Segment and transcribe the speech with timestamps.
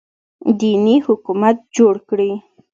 [0.59, 2.31] دیني حکومت جوړ کړي